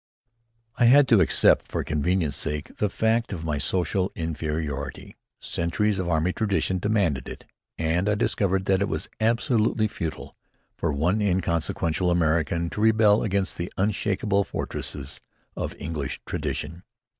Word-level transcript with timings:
I 0.79 0.85
had 0.85 1.07
to 1.09 1.19
accept, 1.21 1.67
for 1.71 1.83
convenience 1.83 2.35
sake, 2.35 2.75
the 2.77 2.89
fact 2.89 3.31
of 3.31 3.43
my 3.45 3.59
social 3.59 4.11
inferiority. 4.15 5.15
Centuries 5.39 5.99
of 5.99 6.09
army 6.09 6.33
tradition 6.33 6.79
demanded 6.79 7.29
it; 7.29 7.45
and 7.77 8.09
I 8.09 8.15
discovered 8.15 8.65
that 8.65 8.81
it 8.81 8.89
is 8.91 9.09
absolutely 9.19 9.87
futile 9.87 10.35
for 10.75 10.91
one 10.91 11.21
inconsequential 11.21 12.09
American 12.09 12.71
to 12.71 12.81
rebel 12.81 13.21
against 13.21 13.57
the 13.59 13.71
unshakable 13.77 14.43
fortress 14.43 15.19
of 15.55 15.75
English 15.77 16.19
tradition. 16.25 16.81